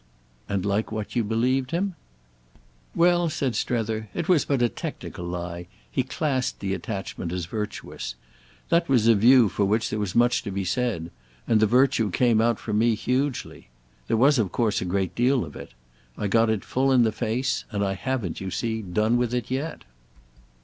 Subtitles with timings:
[0.49, 1.93] "And like what you believed him?"
[2.95, 8.15] "Well," said Strether, "it was but a technical lie—he classed the attachment as virtuous.
[8.69, 12.41] That was a view for which there was much to be said—and the virtue came
[12.41, 13.69] out for me hugely
[14.07, 15.75] There was of course a great deal of it.
[16.17, 19.51] I got it full in the face, and I haven't, you see, done with it
[19.51, 19.83] yet."